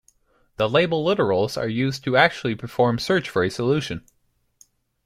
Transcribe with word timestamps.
The 0.55 0.67
label 0.67 1.05
literals 1.05 1.57
are 1.61 1.67
used 1.67 2.03
to 2.05 2.17
actually 2.17 2.55
perform 2.55 2.97
search 2.97 3.29
for 3.29 3.43
a 3.43 3.51
solution. 3.51 4.03